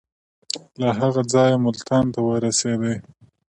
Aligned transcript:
له 0.81 0.87
هغه 0.99 1.21
ځایه 1.33 1.57
ملتان 1.65 2.05
ته 2.13 2.19
ورسېدی. 2.27 2.95